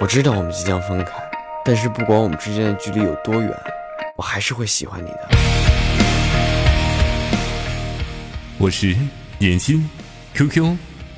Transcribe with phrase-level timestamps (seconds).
[0.00, 1.12] 我知道我们即将分开，
[1.62, 3.54] 但是不管我们之间的距离有多远，
[4.16, 5.28] 我还是会喜欢你的。
[8.56, 8.96] 我是
[9.40, 9.86] 严鑫
[10.32, 10.74] ，QQ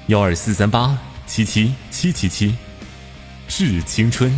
[0.09, 2.57] 幺二四三八七七七七七，
[3.47, 4.37] 致青春。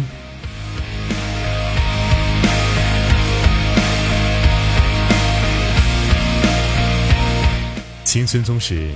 [8.04, 8.90] 青春总是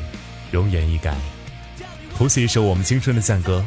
[0.51, 1.15] 容颜易改，
[2.15, 3.65] 谱写一首我们青春的赞歌。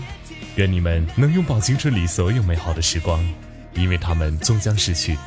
[0.55, 3.23] 愿你们能拥抱青春里所有美好的时光，
[3.73, 5.17] 因为他们终将逝去。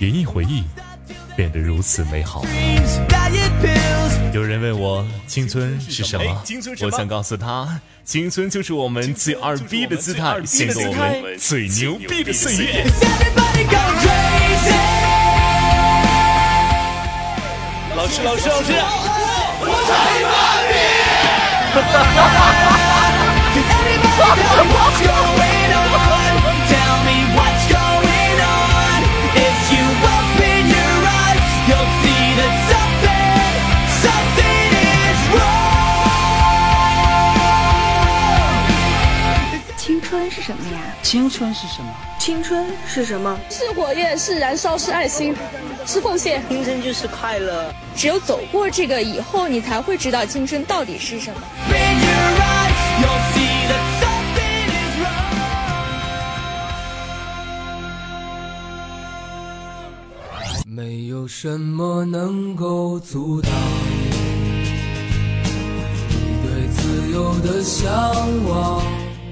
[0.00, 0.64] 演绎回忆，
[1.34, 2.44] 变得如此美好。
[4.32, 6.42] 有人问我青春是什么？
[6.82, 12.84] 我想告诉他，青春就是我们最二逼的姿态，献给我们最牛逼的岁月。
[17.96, 18.72] 老师，老师，老师，
[19.60, 20.32] 我操你妈
[22.76, 22.78] 逼！
[39.76, 40.78] 青春是什么呀？
[41.02, 41.92] 青春是什么？
[42.18, 43.38] 青春是什么？
[43.50, 45.34] 是火焰，是燃烧，是爱心，
[45.86, 46.42] 是奉献。
[46.48, 47.72] 青春就是快乐。
[47.96, 51.40] 只有走过这个以后，你才会知道青春到底是什么。
[61.22, 63.52] 有什么能够阻挡
[66.42, 67.88] 对自由的向
[68.44, 68.82] 往。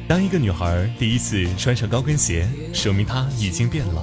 [0.06, 4.02] 当一个女孩第一次穿上高跟鞋，说明她已经变了；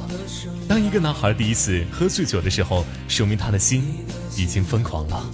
[0.68, 3.82] 当一个男孩第一次喝醉酒的时候，说明他的心
[4.36, 5.26] 已经疯狂了。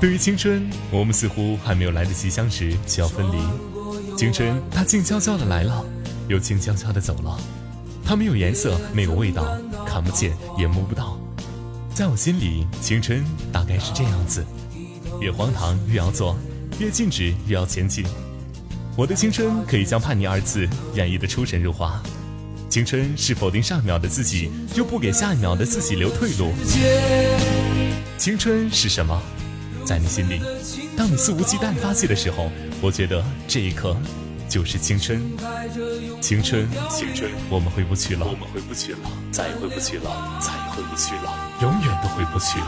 [0.00, 4.16] 对于青春，我们似乎还没有来得及相识就要分离。
[4.16, 5.84] 青春，它静悄悄的来了，
[6.28, 7.36] 又静悄悄的走了。
[8.04, 11.18] 它没有颜色，没有味道，看不见也摸不到。
[11.94, 14.42] 在我心里，青春大概是这样子：
[15.20, 16.34] 越荒唐越要做，
[16.78, 18.02] 越静止越要前进。
[18.96, 22.02] 我的青春可以将叛逆二字演绎的出神入化。
[22.70, 26.52] 青春是否定上一秒的自己，又不给下一秒的自己留退路。
[28.16, 29.20] 青春是什么？
[29.84, 30.40] 在你心里，
[30.96, 32.50] 当你肆无忌惮发泄的时候，
[32.80, 33.94] 我觉得这一刻
[34.52, 35.18] 就是青春。
[36.20, 38.98] 青春，青春，我们回不去了，我们回不去了，
[39.30, 42.66] 再也回不去了，再也回不去了，永远都回不去了。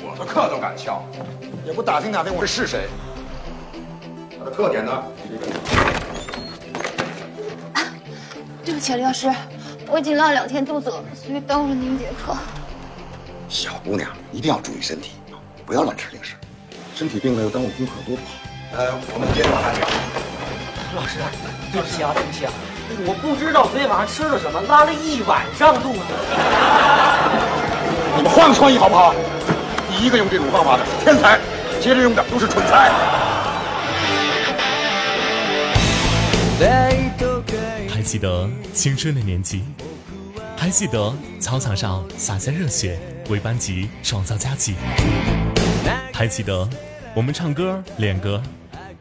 [0.00, 1.02] 我的课都敢翘，
[1.66, 2.86] 也不打听打听我这是谁？
[4.38, 4.92] 他的特点呢？
[7.72, 7.82] 啊
[8.64, 9.28] 对不起，李老师，
[9.88, 12.32] 我已经拉了两天肚子了，所以耽误了您一节课。
[13.48, 15.14] 小姑娘一定要注意身体，
[15.66, 16.36] 不要乱吃零食，
[16.98, 18.32] 身体病了又耽误功课，多不好。
[18.76, 19.82] 呃，我们接着往下讲。
[20.96, 21.20] 老师，
[21.70, 22.50] 对不起啊，对不起啊，
[23.06, 26.00] 我不知道昨天晚上吃了什么，拉了一晚上肚子。
[28.18, 29.14] 你们换个创意好不好？
[29.88, 31.38] 第一个用这种方法的是天才，
[31.80, 32.90] 接着用的都是蠢材。
[37.94, 39.62] 还记得青春的年纪，
[40.56, 42.98] 还记得操场上洒下热血，
[43.28, 44.74] 为班级创造佳绩。
[46.18, 46.68] 还记得
[47.14, 48.42] 我们唱歌练歌，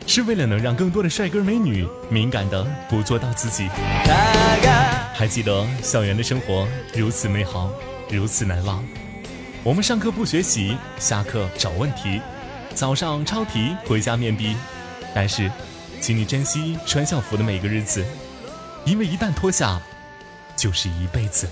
[0.06, 3.68] 是为了能让更多的帅哥美女敏感的捕捉到自己。
[5.16, 7.72] 还记得校园的生活如此美好，
[8.12, 8.86] 如此难忘。
[9.64, 12.22] 我们上课不学习，下课找问题，
[12.76, 14.56] 早上抄题，回家面壁。
[15.16, 15.50] 但是，
[16.00, 18.06] 请你珍惜穿校服的每个日子，
[18.86, 19.82] 因为一旦脱下，
[20.56, 21.50] 就是一辈子。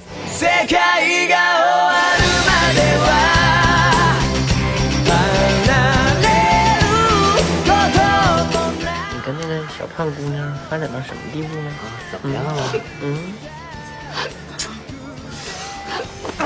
[9.78, 11.70] 小胖姑娘发展到什么地步呢？
[12.10, 12.74] 怎么样了？
[13.02, 13.34] 嗯，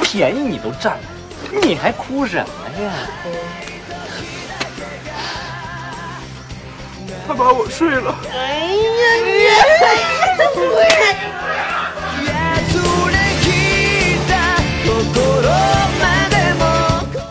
[0.01, 1.03] 便宜你都占了，
[1.61, 2.49] 你还哭什么
[2.83, 2.91] 呀？
[7.27, 8.15] 他把我睡了。
[8.33, 8.81] 哎呀，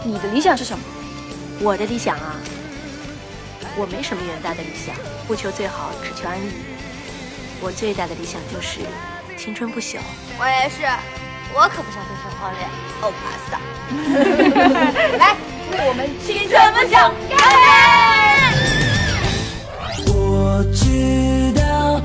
[0.05, 0.85] 你的理想是什么？
[1.61, 2.37] 我的理想啊，
[3.79, 4.93] 我没什么远大的理想，
[5.29, 6.51] 不求最好，只求安逸。
[7.61, 8.81] 我最大的理想就是
[9.37, 9.99] 青春不朽。
[10.37, 10.83] 我也是，
[11.55, 12.69] 我可不想变成黄脸
[13.01, 13.17] 欧巴
[13.49, 13.61] 桑。
[15.17, 15.37] 来，
[15.71, 17.39] 为我们青春不朽干
[19.95, 20.07] 杯！
[20.13, 22.01] 我知道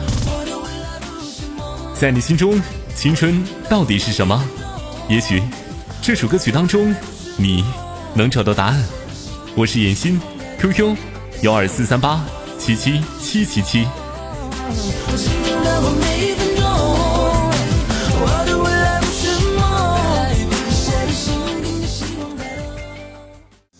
[1.95, 2.61] 在你心中，
[2.93, 4.47] 青春到底是什么？
[5.09, 5.41] 也许
[6.03, 6.95] 这首歌曲当中，
[7.35, 7.65] 你
[8.13, 8.85] 能找到答案。
[9.55, 10.21] 我是严欣
[10.59, 10.95] ，QQ
[11.43, 12.21] 幺二四三八
[12.57, 13.85] 七七七七七。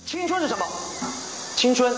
[0.06, 0.66] 青春是什么？
[1.56, 1.96] 青春，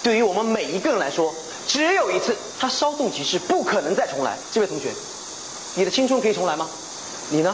[0.00, 1.34] 对于我们每一个人来说，
[1.66, 4.38] 只有一次，它稍纵即逝，不可能再重来。
[4.52, 4.90] 这位同学，
[5.74, 6.68] 你的青春可以重来吗？
[7.30, 7.52] 你呢？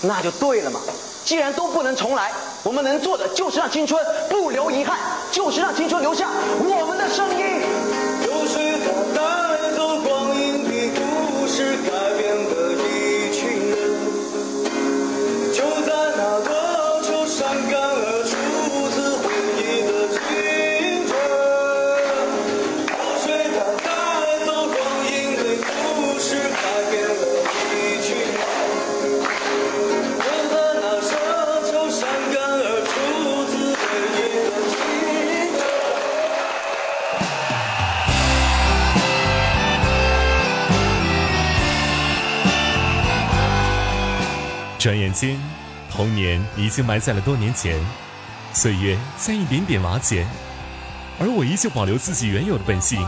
[0.00, 0.80] 那就对了嘛。
[1.26, 2.32] 既然都不能重来，
[2.62, 4.98] 我们能做的就是让青春不留遗憾，
[5.34, 6.28] 就是让青春留下
[6.60, 7.73] 我们的声音。
[44.84, 45.38] 转眼间，
[45.90, 47.80] 童年已经埋在了多年前，
[48.52, 50.26] 岁月在一点点瓦解，
[51.18, 53.02] 而我依旧保留自己原有的本性，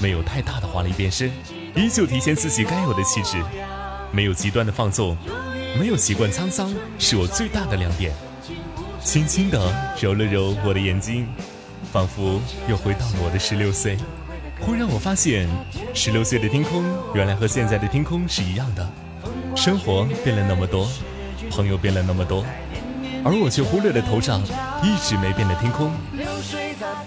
[0.00, 1.30] 没有太大的华丽变身，
[1.76, 3.40] 依旧体现自己该有的气质，
[4.10, 5.16] 没有极端的放纵，
[5.78, 8.12] 没有习惯沧桑，是我最大的亮点。
[9.04, 9.72] 轻轻地
[10.02, 11.24] 揉了揉我的眼睛，
[11.92, 13.96] 仿佛又回到了我的十六岁，
[14.58, 15.48] 忽然我发现，
[15.94, 18.84] 十六岁的天空原来和现在的天空是一样的。
[19.56, 20.86] 生活变了那么多，
[21.50, 22.44] 朋友变了那么多，
[23.24, 24.42] 而我却忽略了头上
[24.82, 25.90] 一直没变的天空。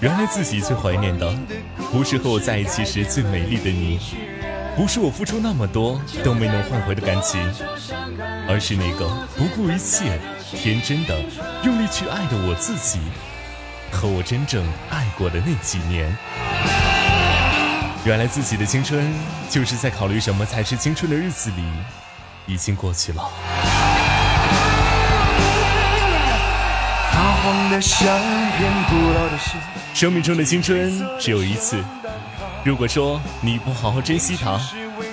[0.01, 1.31] 原来自己最怀念的，
[1.91, 3.99] 不是和我在一起时最美丽的你，
[4.75, 7.39] 不是我付出那么多都没能换回的感情，
[8.47, 9.07] 而是那个
[9.37, 10.19] 不顾一切、
[10.51, 11.15] 天真的
[11.63, 12.99] 用力去爱的我自己，
[13.91, 16.17] 和我真正爱过的那几年。
[18.05, 19.13] 原来自己的青春，
[19.49, 21.63] 就是在考虑什么才是青春的日子里。
[22.49, 23.29] 已经过去了。
[29.93, 31.83] 生命中的青春只有一次，
[32.63, 34.59] 如果说你不好好珍惜它，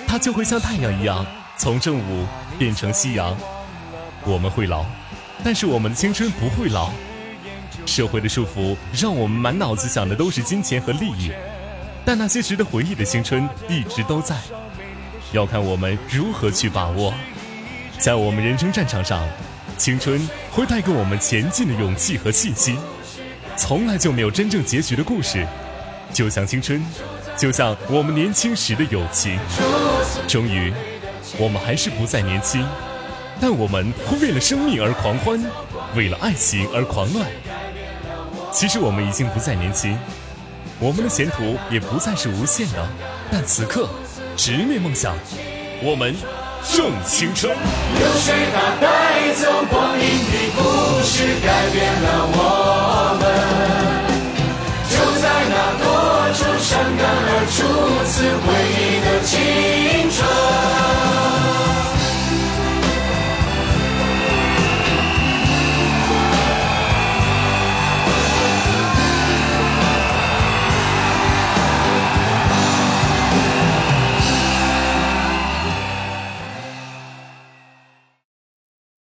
[0.07, 1.23] 它就会像太阳一样
[1.57, 2.25] 从正午
[2.57, 3.37] 变成夕阳。
[4.25, 4.83] 我们会老，
[5.43, 6.89] 但是我们的青春不会老。
[7.85, 11.31] 社会的束缚让我们满脑子想的都是金钱和利益，
[12.03, 14.35] 但那些值得回忆的青春一直都在。
[15.33, 17.13] 要看我们如何去把握，
[17.99, 19.27] 在我们人生战场上，
[19.77, 22.77] 青春会带给我们前进的勇气和信心。
[23.57, 25.45] 从来就没有真正结局的故事，
[26.13, 26.81] 就像青春，
[27.35, 29.37] 就像我们年轻时的友情。
[30.27, 30.71] 终于，
[31.37, 32.65] 我们还是不再年轻，
[33.41, 35.43] 但我们会为了生命而狂欢，
[35.93, 37.27] 为了爱情而狂乱。
[38.51, 39.97] 其实我们已经不再年轻，
[40.79, 42.87] 我们的前途也不再是无限的，
[43.29, 43.89] 但此刻。
[44.37, 45.17] 直面梦想
[45.81, 46.15] 我们
[46.63, 47.51] 正青春。
[47.51, 50.61] 流水它带走光阴的故
[51.03, 52.37] 事改变了我
[53.19, 53.25] 们？
[54.89, 55.53] 就在那
[55.83, 55.85] 多
[56.33, 57.57] 愁善感而初
[58.05, 58.13] 次
[58.45, 58.47] 回
[58.77, 59.33] 忆的青